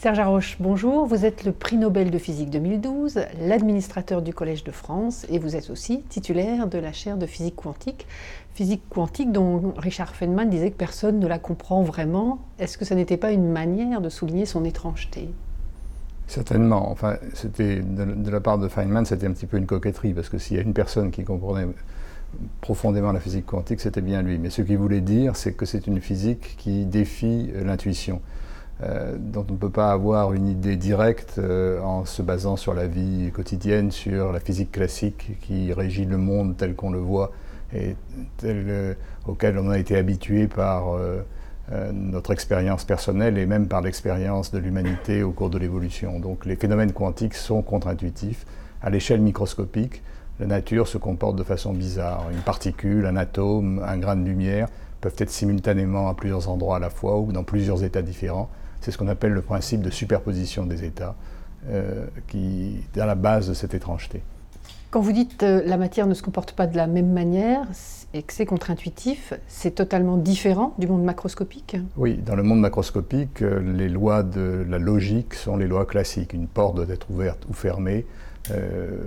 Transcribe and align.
Serge 0.00 0.20
Haroche, 0.20 0.58
bonjour. 0.60 1.06
Vous 1.06 1.24
êtes 1.24 1.44
le 1.44 1.50
prix 1.50 1.76
Nobel 1.76 2.12
de 2.12 2.18
physique 2.18 2.50
2012, 2.50 3.18
l'administrateur 3.40 4.22
du 4.22 4.32
Collège 4.32 4.62
de 4.62 4.70
France 4.70 5.26
et 5.28 5.40
vous 5.40 5.56
êtes 5.56 5.70
aussi 5.70 6.02
titulaire 6.08 6.68
de 6.68 6.78
la 6.78 6.92
chaire 6.92 7.16
de 7.16 7.26
physique 7.26 7.56
quantique. 7.56 8.06
Physique 8.54 8.84
quantique 8.90 9.32
dont 9.32 9.74
Richard 9.76 10.14
Feynman 10.14 10.48
disait 10.48 10.70
que 10.70 10.76
personne 10.76 11.18
ne 11.18 11.26
la 11.26 11.40
comprend 11.40 11.82
vraiment. 11.82 12.38
Est-ce 12.60 12.78
que 12.78 12.84
ça 12.84 12.94
n'était 12.94 13.16
pas 13.16 13.32
une 13.32 13.50
manière 13.50 14.00
de 14.00 14.08
souligner 14.08 14.46
son 14.46 14.64
étrangeté? 14.64 15.30
Certainement. 16.28 16.92
Enfin, 16.92 17.16
c'était 17.34 17.80
de, 17.80 18.30
la 18.30 18.40
part 18.40 18.58
de 18.58 18.68
Feynman, 18.68 19.04
c'était 19.04 19.26
un 19.26 19.32
petit 19.32 19.46
peu 19.46 19.56
une 19.56 19.66
coquetterie 19.66 20.14
parce 20.14 20.28
que 20.28 20.38
s'il 20.38 20.58
y 20.58 20.60
a 20.60 20.62
une 20.62 20.74
personne 20.74 21.10
qui 21.10 21.24
comprenait 21.24 21.66
profondément 22.60 23.10
la 23.10 23.18
physique 23.18 23.46
quantique, 23.46 23.80
c'était 23.80 24.00
bien 24.00 24.22
lui. 24.22 24.38
Mais 24.38 24.50
ce 24.50 24.62
qu'il 24.62 24.78
voulait 24.78 25.00
dire, 25.00 25.34
c'est 25.34 25.54
que 25.54 25.66
c'est 25.66 25.88
une 25.88 26.00
physique 26.00 26.54
qui 26.56 26.86
défie 26.86 27.50
l'intuition. 27.64 28.20
Euh, 28.84 29.16
dont 29.18 29.44
on 29.48 29.54
ne 29.54 29.58
peut 29.58 29.70
pas 29.70 29.90
avoir 29.90 30.32
une 30.32 30.46
idée 30.46 30.76
directe 30.76 31.38
euh, 31.38 31.80
en 31.80 32.04
se 32.04 32.22
basant 32.22 32.56
sur 32.56 32.74
la 32.74 32.86
vie 32.86 33.32
quotidienne, 33.32 33.90
sur 33.90 34.30
la 34.30 34.38
physique 34.38 34.70
classique 34.70 35.36
qui 35.40 35.72
régit 35.72 36.04
le 36.04 36.16
monde 36.16 36.56
tel 36.56 36.76
qu'on 36.76 36.92
le 36.92 37.00
voit 37.00 37.32
et 37.74 37.96
tel 38.36 38.66
euh, 38.68 38.94
auquel 39.26 39.58
on 39.58 39.68
a 39.70 39.78
été 39.78 39.96
habitué 39.96 40.46
par 40.46 40.96
notre 41.92 42.30
expérience 42.30 42.84
personnelle 42.84 43.36
et 43.36 43.44
même 43.44 43.68
par 43.68 43.82
l'expérience 43.82 44.52
de 44.52 44.58
l'humanité 44.58 45.22
au 45.22 45.32
cours 45.32 45.50
de 45.50 45.58
l'évolution. 45.58 46.18
Donc 46.18 46.46
les 46.46 46.56
phénomènes 46.56 46.92
quantiques 46.92 47.34
sont 47.34 47.60
contre-intuitifs. 47.60 48.46
À 48.80 48.88
l'échelle 48.88 49.20
microscopique, 49.20 50.02
la 50.40 50.46
nature 50.46 50.88
se 50.88 50.96
comporte 50.96 51.36
de 51.36 51.42
façon 51.42 51.74
bizarre. 51.74 52.28
Une 52.32 52.40
particule, 52.40 53.04
un 53.04 53.16
atome, 53.16 53.82
un 53.84 53.98
grain 53.98 54.16
de 54.16 54.24
lumière 54.24 54.68
peuvent 55.02 55.16
être 55.18 55.30
simultanément 55.30 56.08
à 56.08 56.14
plusieurs 56.14 56.48
endroits 56.48 56.76
à 56.76 56.78
la 56.78 56.90
fois 56.90 57.18
ou 57.18 57.32
dans 57.32 57.44
plusieurs 57.44 57.84
états 57.84 58.02
différents. 58.02 58.48
C'est 58.80 58.90
ce 58.90 58.98
qu'on 58.98 59.08
appelle 59.08 59.32
le 59.32 59.42
principe 59.42 59.82
de 59.82 59.90
superposition 59.90 60.66
des 60.66 60.84
États, 60.84 61.14
euh, 61.68 62.06
qui 62.28 62.84
est 62.94 63.00
à 63.00 63.06
la 63.06 63.14
base 63.14 63.48
de 63.48 63.54
cette 63.54 63.74
étrangeté. 63.74 64.22
Quand 64.90 65.00
vous 65.00 65.12
dites 65.12 65.42
euh, 65.42 65.60
la 65.66 65.76
matière 65.76 66.06
ne 66.06 66.14
se 66.14 66.22
comporte 66.22 66.52
pas 66.52 66.66
de 66.66 66.76
la 66.76 66.86
même 66.86 67.12
manière 67.12 67.66
et 68.14 68.22
que 68.22 68.32
c'est 68.32 68.46
contre-intuitif, 68.46 69.34
c'est 69.46 69.74
totalement 69.74 70.16
différent 70.16 70.74
du 70.78 70.86
monde 70.86 71.04
macroscopique? 71.04 71.76
Oui, 71.96 72.16
dans 72.16 72.36
le 72.36 72.42
monde 72.42 72.60
macroscopique, 72.60 73.42
euh, 73.42 73.60
les 73.60 73.88
lois 73.88 74.22
de 74.22 74.64
la 74.66 74.78
logique 74.78 75.34
sont 75.34 75.56
les 75.56 75.66
lois 75.66 75.84
classiques. 75.84 76.32
Une 76.32 76.46
porte 76.46 76.76
doit 76.76 76.88
être 76.88 77.10
ouverte 77.10 77.44
ou 77.50 77.52
fermée. 77.52 78.06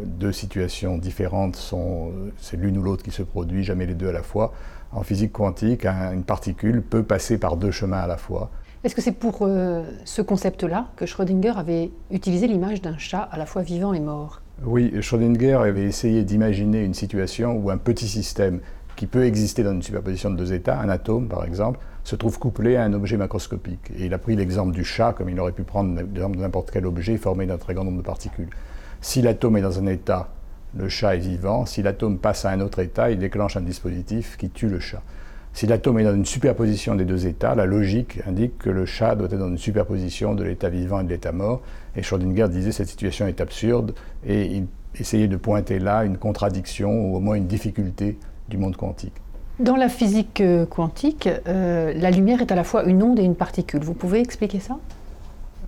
deux 0.06 0.31
situations 0.31 1.00
différentes 1.00 1.56
sont, 1.56 2.11
c'est 2.38 2.58
l'une 2.58 2.78
ou 2.78 2.83
l'autre 2.83 3.02
qui 3.02 3.09
se 3.09 3.23
produit, 3.23 3.63
jamais 3.63 3.88
les 3.88 3.95
deux 3.95 4.09
à 4.09 4.11
la 4.11 4.22
fois. 4.22 4.53
En 4.91 5.02
physique 5.02 5.31
quantique, 5.31 5.85
une 5.85 6.23
particule 6.23 6.83
peut 6.83 7.02
passer 7.02 7.39
par 7.39 7.58
deux 7.58 7.72
chemins 7.72 8.02
à 8.02 8.08
la 8.08 8.17
fois. 8.17 8.52
Est-ce 8.84 8.96
que 8.96 9.02
c'est 9.02 9.12
pour 9.12 9.40
euh, 9.42 9.84
ce 10.06 10.24
concept-là 10.24 10.88
que 10.96 11.06
Schrödinger 11.06 11.54
avait 11.56 11.92
utilisé 12.10 12.48
l'image 12.48 12.82
d'un 12.82 12.98
chat 12.98 13.30
à 13.32 13.38
la 13.38 13.46
fois 13.46 13.62
vivant 13.62 13.94
et 13.94 14.00
mort? 14.00 14.42
Oui, 14.66 14.92
Schrödinger 15.02 15.54
avait 15.54 15.84
essayé 15.84 16.24
d'imaginer 16.24 16.84
une 16.84 16.96
situation 16.96 17.56
où 17.58 17.70
un 17.70 17.78
petit 17.78 18.08
système 18.08 18.59
qui 18.96 19.06
peut 19.06 19.26
exister 19.26 19.62
dans 19.62 19.74
une 19.74 19.84
superposition 19.84 20.32
de 20.32 20.36
deux 20.36 20.52
états, 20.54 20.80
un 20.80 20.90
atome 20.90 21.28
par 21.28 21.46
exemple, 21.46 21.80
se 22.04 22.16
trouve 22.16 22.40
couplé 22.40 22.76
à 22.76 22.84
un 22.84 22.94
objet 22.94 23.18
macroscopique. 23.18 23.92
Et 24.00 24.08
il 24.08 24.16
a 24.16 24.18
pris 24.18 24.36
l'exemple 24.36 24.74
du 24.74 24.84
chat, 24.84 25.14
comme 25.14 25.30
il 25.30 25.40
aurait 25.40 25.52
pu 25.52 25.62
prendre 25.62 25.96
l'exemple 25.96 26.38
de 26.38 26.42
n'importe 26.42 26.72
quel 26.72 26.88
objet 26.88 27.18
formé 27.18 27.46
d'un 27.46 27.58
très 27.58 27.76
grand 27.76 27.84
nombre 27.84 28.00
de 28.00 28.04
particules. 28.04 28.50
Si 29.00 29.22
l'atome 29.22 29.58
est 29.58 29.62
dans 29.62 29.78
un 29.78 29.86
état, 29.86 30.30
le 30.76 30.90
chat 30.90 31.16
est 31.16 31.20
vivant. 31.20 31.68
Si 31.68 31.84
l'atome 31.84 32.18
passe 32.18 32.46
à 32.46 32.50
un 32.50 32.62
autre 32.62 32.80
état, 32.80 33.12
il 33.12 33.20
déclenche 33.20 33.58
un 33.58 33.62
dispositif 33.62 34.38
qui 34.38 34.50
tue 34.50 34.70
le 34.70 34.80
chat. 34.80 35.03
Si 35.53 35.67
l'atome 35.67 36.00
est 36.00 36.03
dans 36.03 36.16
une 36.16 36.25
superposition 36.25 36.95
des 36.95 37.06
deux 37.06 37.28
états, 37.28 37.56
la 37.56 37.66
logique 37.66 38.19
indique 38.25 38.57
que 38.57 38.69
le 38.69 38.85
chat 38.85 39.16
doit 39.16 39.28
être 39.28 39.38
dans 39.38 39.50
une 39.50 39.57
superposition 39.57 40.34
de 40.34 40.44
l'état 40.44 40.69
vivant 40.69 41.01
et 41.01 41.03
de 41.03 41.09
l'état 41.09 41.34
mort. 41.34 41.62
Et 41.95 42.01
Schrödinger 42.01 42.47
disait 42.47 42.69
que 42.69 42.75
cette 42.75 42.88
situation 42.88 43.28
est 43.28 43.41
absurde 43.41 43.94
et 44.25 44.45
il 44.45 44.67
essayait 45.00 45.28
de 45.28 45.35
pointer 45.35 45.79
là 45.79 46.03
une 46.06 46.17
contradiction 46.17 46.90
ou 46.90 47.17
au 47.17 47.19
moins 47.19 47.35
une 47.35 47.47
difficulté 47.47 48.17
du 48.50 48.57
monde 48.57 48.78
quantique. 48.78 49.13
Dans 49.59 49.75
la 49.75 49.90
physique 49.90 50.41
euh, 50.41 50.66
quantique, 50.66 51.29
euh, 51.47 51.94
la 51.95 52.11
lumière 52.11 52.41
est 52.41 52.51
à 52.51 52.56
la 52.56 52.63
fois 52.63 52.84
une 52.85 53.03
onde 53.03 53.19
et 53.19 53.23
une 53.23 53.35
particule. 53.35 53.81
Vous 53.81 53.94
pouvez 53.94 54.22
expliquer 54.22 54.59
ça? 54.59 54.78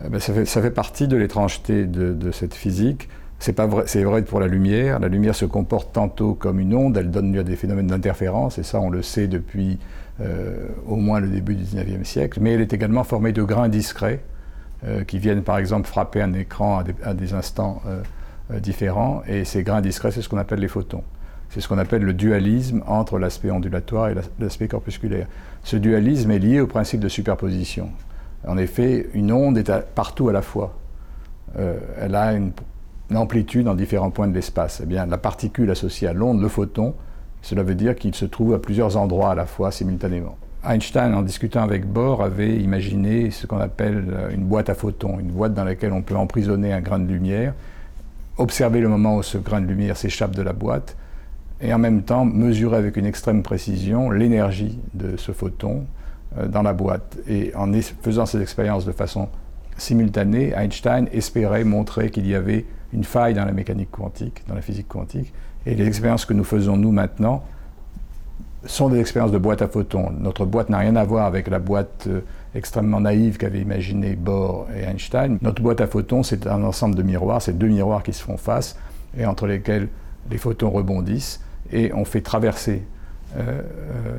Eh 0.04 0.10
ben, 0.10 0.20
ça, 0.20 0.34
fait, 0.34 0.72
partie 0.72 1.08
de 1.08 1.16
l'étrangeté 1.16 1.86
de 1.86 2.32
cette 2.32 2.56
physique. 2.56 3.08
C'est 3.44 4.04
vrai, 4.04 4.22
pour 4.22 4.40
la 4.40 4.48
lumière. 4.48 5.02
La 5.02 5.10
lumière 5.10 5.36
se 5.36 5.44
comporte 5.44 5.92
tantôt 5.92 6.34
comme 6.34 6.62
une 6.62 6.74
onde, 6.74 6.96
elle 6.96 7.12
donne 7.12 7.34
lieu 7.34 7.42
à 7.42 7.44
des 7.44 7.58
phénomènes 7.58 7.88
d'interférence, 7.88 8.58
et 8.58 8.64
ça 8.64 8.80
on 8.80 8.90
le 8.90 9.02
sait 9.02 9.28
depuis 9.28 9.80
euh, 10.22 10.70
au 10.88 10.96
moins 10.96 11.20
le 11.20 11.28
début 11.28 11.56
du 11.56 11.64
19e 11.64 12.06
siècle, 12.06 12.40
mais 12.42 12.54
elle 12.54 12.62
est 12.62 12.72
également 12.72 13.04
formée 13.04 13.34
de 13.34 13.44
grains 13.44 13.68
discrets 13.68 14.22
euh, 14.86 15.04
qui 15.04 15.20
viennent 15.20 15.44
par 15.44 15.58
exemple 15.58 15.88
frapper 15.90 16.22
un 16.22 16.32
écran 16.32 16.84
à 17.04 17.14
des, 17.14 17.34
instants 17.34 17.82
euh, 17.86 18.60
différents, 18.62 19.24
et 19.28 19.44
ces 19.44 19.64
grains 19.64 19.82
discrets, 19.82 20.12
c'est 20.12 20.22
ce 20.22 20.30
qu'on 20.30 20.38
appelle 20.38 20.60
les 20.60 20.70
photons. 20.70 21.04
C'est 21.50 21.60
ce 21.60 21.68
qu'on 21.68 21.80
appelle 21.80 22.04
le 22.04 22.14
dualisme 22.14 22.82
entre 22.88 23.20
l'aspect 23.20 23.52
ondulatoire 23.52 24.08
et 24.08 24.16
l'aspect 24.40 24.70
corpusculaire. 24.70 25.28
Ce 25.64 25.76
dualisme 25.76 26.32
est 26.32 26.40
lié 26.40 26.62
au 26.62 26.68
principe 26.68 27.02
de 27.02 27.10
superposition. 27.10 27.90
En 28.48 28.58
effet, 28.58 29.10
une 29.14 29.34
onde 29.34 29.58
est 29.58 29.70
partout 29.94 30.30
à 30.30 30.34
la 30.34 30.42
fois. 30.42 30.74
elle 31.56 32.16
a 32.16 32.34
une 32.34 32.54
amplitude 33.14 33.68
en 33.68 33.76
différents 33.76 34.12
points 34.12 34.28
de 34.28 34.34
l'espace. 34.34 34.82
Eh 34.84 34.86
bien, 34.86 35.06
la 35.06 35.18
particule 35.18 35.70
associée 35.72 36.08
à 36.08 36.14
l'onde, 36.14 36.42
le 36.42 36.48
photon, 36.48 36.94
cela 37.42 37.64
veut 37.64 37.76
dire 37.76 37.96
qu'il 37.96 38.16
se 38.16 38.26
trouve 38.26 38.54
à 38.54 38.60
plusieurs 38.60 38.98
endroits 38.98 39.32
à 39.32 39.36
la 39.36 39.46
fois, 39.46 39.72
simultanément. 39.72 40.38
Einstein, 40.66 41.14
en 41.14 41.22
discutant 41.22 41.62
avec 41.62 41.86
Bohr, 41.86 42.24
avait 42.24 42.56
imaginé 42.56 43.32
ce 43.32 43.46
qu'on 43.48 43.60
appelle 43.60 44.06
euh, 44.14 44.30
une 44.34 44.46
boîte 44.46 44.70
à 44.70 44.76
photons, 44.76 45.20
une 45.20 45.28
boîte 45.28 45.54
dans 45.54 45.66
laquelle 45.66 45.92
on 45.92 46.02
peut 46.02 46.16
emprisonner 46.16 46.72
un 46.72 46.80
grain 46.80 47.00
de 47.00 47.08
lumière, 47.12 47.54
observer 48.38 48.80
le 48.80 48.88
moment 48.88 49.18
où 49.18 49.24
ce 49.24 49.38
grain 49.38 49.60
de 49.60 49.68
lumière 49.68 49.98
s'échappe 49.98 50.34
de 50.34 50.42
la 50.42 50.54
boîte, 50.54 50.96
et 51.60 51.74
en 51.74 51.80
même 51.80 52.04
temps 52.04 52.24
mesurer 52.24 52.78
avec 52.78 52.96
une 52.96 53.06
extrême 53.06 53.44
précision 53.44 54.10
l'énergie 54.10 54.80
de 54.94 55.18
ce 55.18 55.34
photon 55.34 55.86
euh, 56.38 56.48
dans 56.48 56.62
la 56.62 56.74
boîte. 56.74 57.18
Et 57.28 57.54
en 57.56 57.70
faisant 58.02 58.26
ces 58.26 58.42
expériences 58.42 58.86
de 58.86 58.94
façon 58.94 59.28
simultanée, 59.78 60.54
Einstein 60.56 61.08
espérait 61.12 61.66
montrer 61.66 62.10
qu'il 62.10 62.28
y 62.28 62.36
avait 62.36 62.66
une 62.94 63.04
faille 63.04 63.34
dans 63.34 63.46
la 63.46 63.52
mécanique 63.52 63.92
quantique, 63.92 64.44
dans 64.48 64.56
la 64.56 64.62
physique 64.62 64.88
quantique. 64.88 65.34
Et 65.66 65.76
les 65.76 65.88
expériences 65.88 66.26
que 66.26 66.34
nous 66.34 66.44
faisons, 66.44 66.78
nous, 66.78 66.92
maintenant, 66.92 67.44
sont 68.66 68.90
des 68.90 69.00
expériences 69.00 69.32
de 69.32 69.38
boîte 69.38 69.62
à 69.62 69.68
photons. 69.68 70.12
Notre 70.20 70.46
boîte 70.46 70.70
n'a 70.70 70.78
rien 70.78 70.96
à 70.96 71.04
voir 71.04 71.26
avec 71.26 71.48
la 71.50 71.60
boîte 71.60 72.06
euh, 72.08 72.22
extrêmement 72.56 73.02
naïve 73.02 73.38
qu'avaient 73.38 73.60
imaginé 73.60 74.16
Bohr 74.16 74.68
et 74.76 74.84
Einstein. 74.84 75.38
Notre 75.42 75.62
boîte 75.62 75.82
à 75.82 75.88
photons, 75.88 76.24
c'est 76.24 76.48
un 76.48 76.64
ensemble 76.64 76.96
de 76.96 77.04
miroirs, 77.04 77.42
c'est 77.42 77.58
deux 77.58 77.68
miroirs 77.68 78.04
qui 78.04 78.14
se 78.14 78.24
font 78.24 78.38
face 78.38 78.78
et 79.18 79.26
entre 79.26 79.48
lesquels 79.48 79.90
les 80.32 80.38
photons 80.38 80.70
rebondissent 80.70 81.42
et 81.72 81.92
on 81.94 82.06
fait 82.06 82.22
traverser 82.22 82.84
euh, 83.38 83.42
euh, 83.42 83.62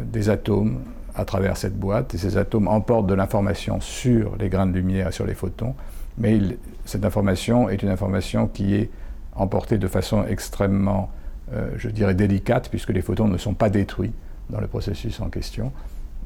des 0.05 0.29
atomes 0.29 0.81
à 1.15 1.25
travers 1.25 1.57
cette 1.57 1.79
boîte 1.79 2.15
et 2.15 2.19
ces 2.19 2.37
atomes 2.37 2.69
emportent 2.69 3.07
de 3.07 3.15
l'information 3.15 3.81
sur 3.81 4.37
les 4.39 4.49
grains 4.49 4.67
de 4.67 4.73
lumière 4.73 5.09
et 5.09 5.13
sur 5.13 5.25
les 5.25 5.35
photons 5.35 5.75
mais 6.19 6.41
cette 6.85 7.05
information 7.05 7.69
est 7.69 7.83
une 7.83 7.89
information 7.89 8.47
qui 8.47 8.75
est 8.75 8.91
emportée 9.35 9.79
de 9.79 9.89
façon 9.89 10.25
extrêmement, 10.29 11.11
euh, 11.53 11.71
je 11.77 11.89
dirais, 11.89 12.15
délicate, 12.15 12.69
puisque 12.69 12.91
les 12.91 13.03
photons 13.03 13.29
ne 13.29 13.39
sont 13.39 13.55
pas 13.55 13.71
détruits 13.71 14.13
dans 14.51 14.61
le 14.61 14.67
processus 14.67 15.21
en 15.21 15.29
question. 15.29 15.73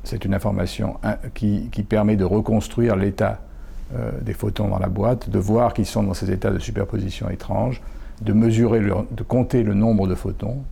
C'est 0.04 0.25
une 0.25 0.34
information 0.34 0.98
qui, 1.34 1.69
permet 1.88 2.16
de 2.16 2.25
reconstruire 2.25 2.97
l'état 2.97 3.41
euh, 3.94 4.10
des 4.21 4.32
photons 4.34 4.69
dans 4.69 4.78
la 4.78 4.88
boîte, 4.88 5.31
de 5.31 5.38
voir 5.38 5.75
qu'ils 5.75 5.86
sont 5.86 6.03
dans 6.03 6.15
ces 6.15 6.30
états 6.30 6.51
de 6.51 6.59
superposition 6.59 7.28
étrange, 7.30 7.83
de 8.21 8.33
mesurer, 8.33 8.80
de 8.80 9.22
compter 9.22 9.63
le 9.63 9.74
nombre 9.74 10.07
de 10.07 10.15
photons 10.15 10.63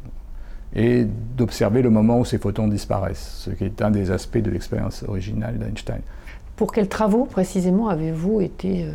et 0.74 1.06
d'observer 1.36 1.82
le 1.82 1.90
moment 1.90 2.20
où 2.20 2.24
ces 2.24 2.38
photons 2.38 2.68
disparaissent, 2.68 3.44
ce 3.44 3.50
qui 3.50 3.64
est 3.64 3.82
un 3.82 3.90
des 3.90 4.10
aspects 4.10 4.38
de 4.38 4.50
l'expérience 4.50 5.04
originale 5.06 5.58
d'Einstein. 5.58 6.00
Pour 6.56 6.72
quels 6.72 6.88
travaux 6.88 7.26
précisément 7.26 7.88
avez-vous 7.88 8.40
été 8.40 8.84
euh, 8.84 8.92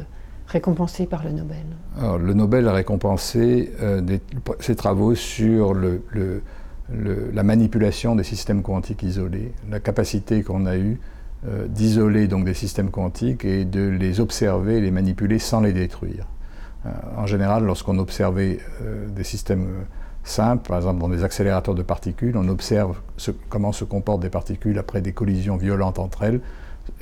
récompensé 0.47 1.05
par 1.05 1.23
le 1.23 1.31
Nobel? 1.31 1.63
Le 2.19 2.33
Nobel 2.33 2.67
a 2.67 2.73
récompensé 2.73 3.71
euh, 3.81 4.01
ses 4.59 4.75
travaux 4.75 5.13
sur 5.13 5.75
la 5.75 7.43
manipulation 7.43 8.15
des 8.15 8.23
systèmes 8.23 8.63
quantiques 8.63 9.03
isolés, 9.03 9.53
la 9.69 9.79
capacité 9.79 10.41
qu'on 10.41 10.65
a 10.65 10.75
eue 10.75 10.99
euh, 11.47 11.67
d'isoler 11.67 12.27
donc 12.27 12.45
des 12.45 12.55
systèmes 12.55 12.89
quantiques 12.89 13.45
et 13.45 13.63
de 13.63 13.87
les 13.87 14.19
observer, 14.19 14.81
les 14.81 14.91
manipuler 14.91 15.37
sans 15.37 15.61
les 15.61 15.73
détruire. 15.73 16.25
en 17.15 17.27
général, 17.27 17.63
lorsqu'on 17.63 17.99
observait 17.99 18.57
des 19.15 19.23
systèmes 19.23 19.67
simples, 20.23 20.67
par 20.67 20.77
exemple 20.77 20.99
dans 20.99 21.09
des 21.09 21.23
accélérateurs 21.23 21.75
de 21.75 21.83
particules, 21.83 22.35
on 22.37 22.47
observe 22.47 22.99
comment 23.49 23.71
se 23.71 23.83
comportent 23.83 24.21
des 24.21 24.31
particules 24.31 24.79
après 24.79 25.01
des 25.01 25.13
collisions 25.13 25.57
violentes 25.57 25.99
entre 25.99 26.23
elles 26.23 26.41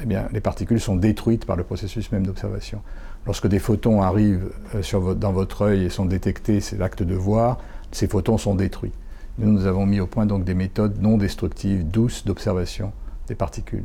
eh 0.02 0.06
bien, 0.06 0.28
les 0.32 0.42
particules 0.42 0.80
sont 0.80 0.96
détruites 0.96 1.46
par 1.46 1.56
le 1.56 1.64
processus 1.64 2.12
même 2.12 2.26
d'observation. 2.26 2.82
Lorsque 3.26 3.48
des 3.48 3.60
photons 3.60 4.02
arrivent 4.02 4.52
euh, 4.76 5.14
dans 5.16 5.32
votre 5.32 5.64
œil 5.64 5.86
et 5.86 5.90
sont 5.90 6.06
détectés, 6.06 6.62
c'est 6.62 6.78
l'acte 6.78 7.04
de 7.04 7.16
voir, 7.16 7.60
ces 7.92 8.08
photons 8.08 8.38
sont 8.38 8.56
détruits. 8.56 8.94
Nous, 9.38 9.52
nous 9.52 9.66
avons 9.66 9.86
mis 9.86 10.00
au 10.00 10.08
point 10.08 10.26
donc 10.26 10.44
des 10.44 10.54
méthodes 10.54 11.02
non 11.02 11.18
destructives, 11.18 11.90
douces 11.90 12.26
d'observation 12.26 12.92
des 13.28 13.36
particules. 13.36 13.84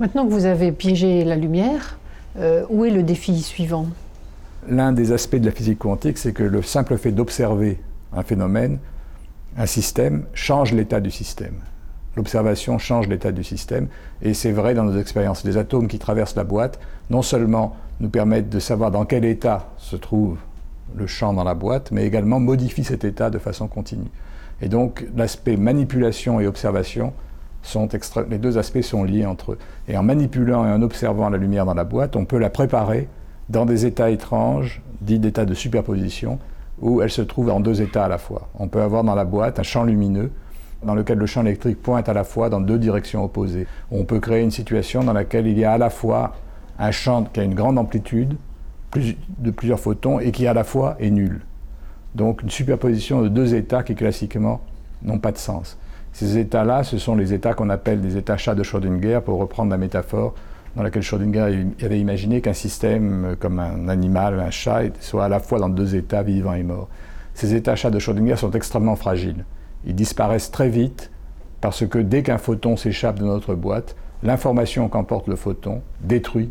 Maintenant 0.00 0.26
que 0.26 0.32
vous 0.32 0.46
avez 0.46 0.72
piégé 0.72 1.24
la 1.24 1.36
lumière, 1.36 1.98
où 2.68 2.84
est 2.84 2.90
le 2.90 3.02
défi 3.02 3.40
suivant? 3.42 3.86
L'un 4.68 4.92
des 4.92 5.12
aspects 5.12 5.36
de 5.36 5.46
la 5.46 5.52
physique 5.52 5.78
quantique, 5.78 6.18
c'est 6.18 6.32
que 6.32 6.42
le 6.42 6.62
simple 6.62 6.96
fait 6.96 7.12
d'observer 7.12 7.78
un 8.12 8.22
phénomène, 8.22 8.78
un 9.56 9.66
système, 9.66 10.24
change 10.32 10.72
l'état 10.72 11.00
du 11.00 11.10
système. 11.10 11.54
L'observation 12.16 12.78
change 12.78 13.08
l'état 13.08 13.32
du 13.32 13.42
système, 13.42 13.88
et 14.22 14.34
c'est 14.34 14.52
vrai 14.52 14.74
dans 14.74 14.84
nos 14.84 14.98
expériences. 14.98 15.44
Les 15.44 15.56
atomes 15.56 15.88
qui 15.88 15.98
traversent 15.98 16.36
la 16.36 16.44
boîte, 16.44 16.78
non 17.10 17.22
seulement 17.22 17.76
nous 18.00 18.08
permettent 18.08 18.50
de 18.50 18.60
savoir 18.60 18.90
dans 18.90 19.04
quel 19.04 19.24
état 19.24 19.68
se 19.78 19.96
trouve 19.96 20.38
le 20.94 21.06
champ 21.06 21.32
dans 21.32 21.44
la 21.44 21.54
boîte, 21.54 21.90
mais 21.90 22.06
également 22.06 22.40
modifient 22.40 22.84
cet 22.84 23.04
état 23.04 23.30
de 23.30 23.38
façon 23.38 23.66
continue. 23.66 24.10
Et 24.62 24.68
donc 24.68 25.06
l'aspect 25.16 25.56
manipulation 25.56 26.40
et 26.40 26.46
observation, 26.46 27.12
sont 27.64 27.88
les 28.28 28.38
deux 28.38 28.58
aspects 28.58 28.82
sont 28.82 29.04
liés 29.04 29.26
entre 29.26 29.52
eux. 29.52 29.58
Et 29.88 29.96
en 29.96 30.02
manipulant 30.02 30.66
et 30.66 30.70
en 30.70 30.82
observant 30.82 31.30
la 31.30 31.38
lumière 31.38 31.64
dans 31.64 31.74
la 31.74 31.84
boîte, 31.84 32.14
on 32.14 32.24
peut 32.24 32.38
la 32.38 32.50
préparer 32.50 33.08
dans 33.48 33.64
des 33.64 33.86
états 33.86 34.10
étranges, 34.10 34.82
dits 35.00 35.18
d'états 35.18 35.44
de 35.44 35.54
superposition, 35.54 36.38
où 36.80 37.02
elle 37.02 37.10
se 37.10 37.22
trouve 37.22 37.50
en 37.50 37.60
deux 37.60 37.82
états 37.82 38.04
à 38.04 38.08
la 38.08 38.18
fois. 38.18 38.48
On 38.58 38.68
peut 38.68 38.82
avoir 38.82 39.04
dans 39.04 39.14
la 39.14 39.24
boîte 39.24 39.58
un 39.58 39.62
champ 39.62 39.84
lumineux 39.84 40.30
dans 40.84 40.94
lequel 40.94 41.18
le 41.18 41.26
champ 41.26 41.42
électrique 41.42 41.82
pointe 41.82 42.08
à 42.08 42.12
la 42.12 42.24
fois 42.24 42.50
dans 42.50 42.60
deux 42.60 42.78
directions 42.78 43.24
opposées. 43.24 43.66
On 43.90 44.04
peut 44.04 44.20
créer 44.20 44.42
une 44.42 44.50
situation 44.50 45.02
dans 45.04 45.12
laquelle 45.12 45.46
il 45.46 45.58
y 45.58 45.64
a 45.64 45.72
à 45.72 45.78
la 45.78 45.90
fois 45.90 46.34
un 46.78 46.90
champ 46.90 47.24
qui 47.24 47.40
a 47.40 47.42
une 47.42 47.54
grande 47.54 47.78
amplitude, 47.78 48.36
de 49.38 49.50
plusieurs 49.50 49.80
photons, 49.80 50.20
et 50.20 50.30
qui 50.30 50.46
à 50.46 50.54
la 50.54 50.62
fois 50.62 50.96
est 51.00 51.10
nul. 51.10 51.40
Donc 52.14 52.42
une 52.42 52.50
superposition 52.50 53.22
de 53.22 53.28
deux 53.28 53.54
états 53.54 53.82
qui 53.82 53.94
classiquement 53.94 54.60
n'ont 55.02 55.18
pas 55.18 55.32
de 55.32 55.38
sens. 55.38 55.78
Ces 56.12 56.38
états-là, 56.38 56.84
ce 56.84 56.96
sont 56.96 57.16
les 57.16 57.32
états 57.32 57.54
qu'on 57.54 57.70
appelle 57.70 58.00
des 58.00 58.16
états 58.16 58.36
chats 58.36 58.54
de 58.54 58.62
Schrödinger, 58.62 59.20
pour 59.24 59.40
reprendre 59.40 59.70
la 59.70 59.78
métaphore 59.78 60.34
dans 60.76 60.82
laquelle 60.82 61.02
Schrödinger 61.02 61.66
avait 61.82 62.00
imaginé 62.00 62.40
qu'un 62.40 62.52
système 62.52 63.24
euh, 63.24 63.36
comme 63.36 63.58
un 63.58 63.88
animal, 63.88 64.40
un 64.40 64.50
chat, 64.50 64.82
soit 65.00 65.24
à 65.24 65.28
la 65.28 65.40
fois 65.40 65.58
dans 65.58 65.68
deux 65.68 65.94
états, 65.96 66.22
vivant 66.22 66.54
et 66.54 66.62
mort. 66.62 66.88
Ces 67.34 67.54
états 67.54 67.74
chats 67.74 67.90
de 67.90 67.98
Schrödinger 67.98 68.36
sont 68.36 68.52
extrêmement 68.52 68.96
fragiles. 68.96 69.44
Ils 69.86 69.94
disparaissent 69.94 70.50
très 70.50 70.68
vite 70.68 71.10
parce 71.60 71.86
que 71.86 71.98
dès 71.98 72.22
qu'un 72.22 72.38
photon 72.38 72.76
s'échappe 72.76 73.18
de 73.18 73.24
notre 73.24 73.54
boîte, 73.54 73.96
l'information 74.22 74.88
qu'emporte 74.88 75.28
le 75.28 75.36
photon 75.36 75.82
détruit 76.00 76.50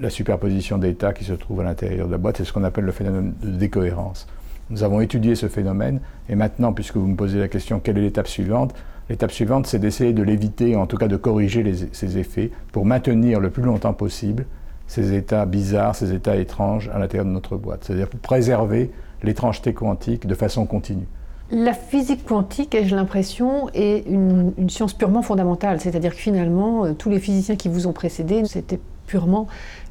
la 0.00 0.10
superposition 0.10 0.78
d'états 0.78 1.12
qui 1.12 1.24
se 1.24 1.32
trouve 1.32 1.60
à 1.60 1.64
l'intérieur 1.64 2.06
de 2.06 2.12
la 2.12 2.18
boîte. 2.18 2.38
C'est 2.38 2.44
ce 2.44 2.52
qu'on 2.52 2.64
appelle 2.64 2.84
le 2.84 2.92
phénomène 2.92 3.34
de 3.42 3.50
décohérence. 3.50 4.26
Nous 4.68 4.82
avons 4.82 5.00
étudié 5.00 5.36
ce 5.36 5.48
phénomène 5.48 6.00
et 6.28 6.34
maintenant, 6.34 6.72
puisque 6.72 6.96
vous 6.96 7.06
me 7.06 7.16
posez 7.16 7.38
la 7.38 7.48
question 7.48 7.78
quelle 7.78 7.98
est 7.98 8.02
l'étape 8.02 8.26
suivante, 8.26 8.74
l'étape 9.08 9.30
suivante 9.30 9.66
c'est 9.66 9.78
d'essayer 9.78 10.12
de 10.12 10.22
l'éviter, 10.22 10.74
en 10.74 10.86
tout 10.86 10.96
cas 10.96 11.08
de 11.08 11.16
corriger 11.16 11.72
ces 11.92 12.18
effets 12.18 12.50
pour 12.72 12.84
maintenir 12.84 13.38
le 13.38 13.50
plus 13.50 13.62
longtemps 13.62 13.94
possible 13.94 14.44
ces 14.88 15.14
états 15.14 15.46
bizarres, 15.46 15.96
ces 15.96 16.12
états 16.12 16.36
étranges 16.36 16.90
à 16.92 16.98
l'intérieur 16.98 17.26
de 17.26 17.30
notre 17.30 17.56
boîte. 17.56 17.84
C'est-à-dire 17.84 18.08
pour 18.08 18.20
préserver 18.20 18.90
l'étrangeté 19.22 19.72
quantique 19.72 20.26
de 20.26 20.34
façon 20.34 20.66
continue. 20.66 21.08
La 21.50 21.74
physique 21.74 22.24
quantique, 22.24 22.74
ai-je 22.74 22.96
l'impression, 22.96 23.68
est 23.72 24.04
une, 24.06 24.52
science 24.68 24.94
purement 24.94 25.22
fondamentale. 25.22 25.80
C'est-à-dire 25.80 26.12
que 26.12 26.20
finalement, 26.20 26.84
euh, 26.84 26.92
tous 26.92 27.10
les 27.10 27.20
physiciens 27.20 27.56
qui 27.56 27.68
vous 27.68 27.86
ont 27.86 27.92
précédé, 27.92 28.44
c'était 28.46 28.80
purement 29.06 29.46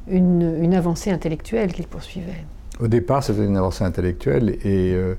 une 0.08 0.74
avancée 0.74 1.10
intellectuelle 1.10 1.72
qu'ils 1.72 1.86
poursuivaient. 1.86 2.44
Au 2.78 2.88
départ, 2.88 3.22
c'était 3.22 3.44
une 3.44 3.56
avancée 3.56 3.84
intellectuelle 3.84 4.50
et 4.62 4.92
euh, 4.92 5.14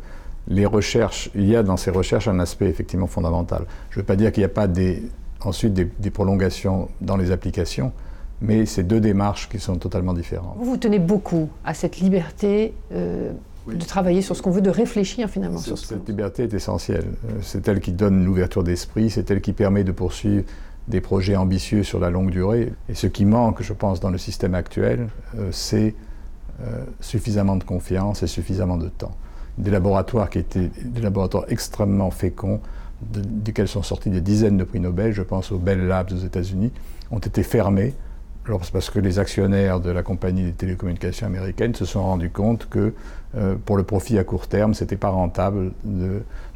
les 0.47 0.65
recherches, 0.65 1.29
il 1.33 1.47
y 1.47 1.55
a 1.55 1.63
dans 1.63 1.77
ces 1.77 1.89
recherches 1.89 2.27
un 2.27 2.39
aspect 2.39 2.67
effectivement 2.67 3.07
fondamental. 3.07 3.65
Je 3.89 3.97
ne 3.97 4.01
veux 4.01 4.05
pas 4.05 4.15
dire 4.15 4.31
qu'il 4.31 4.41
n'y 4.41 4.45
a 4.45 4.49
pas 4.49 4.67
des, 4.67 5.01
ensuite 5.41 5.73
des, 5.73 6.11
prolongations 6.11 6.89
dans 7.01 7.17
les 7.17 7.31
applications, 7.31 7.91
mais 8.41 8.67
c'est 8.67 8.83
deux 8.83 8.99
démarches 8.99 9.49
qui 9.49 9.59
sont 9.59 9.77
totalement 9.77 10.13
différentes. 10.13 10.55
Vous 10.57 10.65
vous 10.65 10.77
tenez 10.77 10.99
beaucoup 10.99 11.49
à 11.65 11.73
cette 11.73 11.97
liberté 11.97 12.75
euh, 12.91 13.31
de 13.67 13.85
travailler 13.85 14.21
sur 14.21 14.35
ce 14.35 14.41
qu'on 14.41 14.51
veut, 14.51 14.61
de 14.61 14.69
réfléchir 14.69 15.29
finalement 15.29 15.59
sur 15.59 15.77
ce 15.77 15.87
Cette 15.87 16.07
liberté 16.07 16.43
est 16.43 16.53
essentielle. 16.53 17.05
Euh, 17.29 17.39
c'est 17.41 17.67
elle 17.67 17.79
qui 17.79 17.91
donne 17.91 18.25
l'ouverture 18.25 18.63
d'esprit, 18.63 19.09
c'est 19.09 19.29
elle 19.31 19.41
qui 19.41 19.53
permet 19.53 19.83
de 19.83 19.91
poursuivre 19.91 20.43
des 20.87 21.01
projets 21.01 21.35
ambitieux 21.35 21.83
sur 21.83 21.99
la 21.99 22.09
longue 22.09 22.31
durée. 22.31 22.71
Et 22.87 22.95
ce 22.95 23.07
qui 23.07 23.25
manque, 23.25 23.61
je 23.61 23.73
pense, 23.73 23.99
dans 23.99 24.09
le 24.09 24.17
système 24.17 24.55
actuel, 24.55 25.09
c'est 25.51 25.95
euh, 26.59 26.83
suffisamment 27.01 27.55
de 27.55 27.63
confiance 27.63 28.23
et 28.23 28.27
suffisamment 28.27 28.77
de 28.77 28.87
temps. 28.87 29.15
Des 29.59 29.69
laboratoires 29.69 30.27
qui 30.27 30.39
étaient 30.39 30.71
des 30.83 31.01
laboratoires 31.01 31.45
extrêmement 31.49 32.09
féconds, 32.09 32.61
desquels 33.13 33.67
sont 33.67 33.83
sortis 33.83 34.09
des 34.09 34.21
dizaines 34.21 34.57
de 34.57 34.63
prix 34.63 34.79
Nobel, 34.79 35.13
je 35.13 35.21
pense 35.21 35.51
aux 35.51 35.59
Bell 35.59 35.85
Labs 35.85 36.11
aux 36.13 36.25
États-Unis, 36.25 36.71
ont 37.11 37.19
été 37.19 37.43
fermés 37.43 37.93
parce 38.71 38.89
que 38.89 38.99
les 38.99 39.19
actionnaires 39.19 39.79
de 39.79 39.89
la 39.91 40.03
compagnie 40.03 40.43
des 40.43 40.53
télécommunications 40.53 41.27
américaines 41.27 41.75
se 41.75 41.85
sont 41.85 42.01
rendus 42.01 42.29
compte 42.29 42.67
que 42.69 42.93
euh, 43.35 43.55
pour 43.65 43.77
le 43.77 43.83
profit 43.83 44.17
à 44.17 44.23
court 44.23 44.47
terme, 44.47 44.73
ce 44.73 44.83
n'était 44.83 44.95
pas 44.95 45.09
rentable 45.09 45.71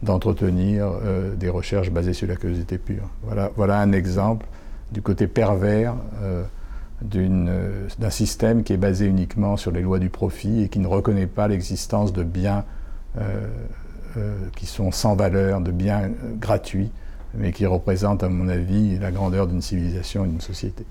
d'entretenir 0.01 0.85
euh, 0.85 1.35
des 1.35 1.49
recherches 1.49 1.91
basées 1.91 2.13
sur 2.13 2.27
la 2.27 2.35
curiosité 2.35 2.77
pure. 2.77 3.09
Voilà, 3.55 3.79
un 3.79 3.91
exemple 3.91 4.45
du 4.91 5.01
côté 5.01 5.27
pervers 5.27 5.95
euh, 6.21 6.43
d'un 7.01 8.09
système 8.09 8.63
qui 8.63 8.73
est 8.73 8.77
basé 8.77 9.05
uniquement 9.05 9.57
sur 9.57 9.71
les 9.71 9.81
lois 9.81 9.99
du 9.99 10.09
profit 10.09 10.63
et 10.63 10.69
qui 10.69 10.79
ne 10.79 10.87
reconnaît 10.87 11.27
pas 11.27 11.47
l'existence 11.47 12.13
de 12.13 12.23
biens 12.23 12.63
qui 14.55 14.65
sont 14.65 14.91
sans 14.91 15.15
valeur, 15.15 15.61
de 15.61 15.71
biens 15.71 16.11
gratuits, 16.39 16.91
mais 17.33 17.51
qui 17.51 17.65
représentent, 17.65 18.23
à 18.23 18.29
mon 18.29 18.47
avis, 18.47 18.99
la 18.99 19.11
grandeur 19.11 19.47
d'une 19.47 19.61
civilisation 19.61 20.25
et 20.25 20.27
d'une 20.27 20.41
société. 20.41 20.85